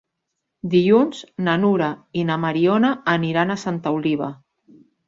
Dilluns 0.71 1.19
na 1.49 1.55
Nura 1.65 1.91
i 2.23 2.27
na 2.31 2.41
Mariona 2.47 2.93
aniran 3.17 3.55
a 3.55 3.63
Santa 3.69 3.97
Oliva. 4.01 4.37